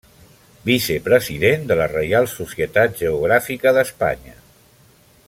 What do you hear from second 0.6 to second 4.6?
Vicepresident de la Reial Societat Geogràfica d'Espanya.